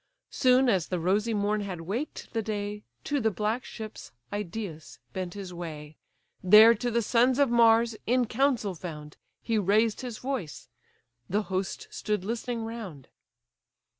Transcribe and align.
Soon 0.31 0.67
as 0.67 0.87
the 0.87 0.99
rosy 0.99 1.31
morn 1.35 1.61
had 1.61 1.81
waked 1.81 2.33
the 2.33 2.41
day, 2.41 2.81
To 3.03 3.19
the 3.19 3.29
black 3.29 3.63
ships 3.63 4.11
Idæus 4.33 4.97
bent 5.13 5.35
his 5.35 5.53
way; 5.53 5.95
There, 6.41 6.73
to 6.73 6.89
the 6.89 7.03
sons 7.03 7.37
of 7.37 7.51
Mars, 7.51 7.95
in 8.07 8.25
council 8.25 8.73
found, 8.73 9.17
He 9.43 9.59
raised 9.59 10.01
his 10.01 10.17
voice: 10.17 10.69
the 11.29 11.43
host 11.43 11.87
stood 11.91 12.25
listening 12.25 12.63
round. 12.65 13.09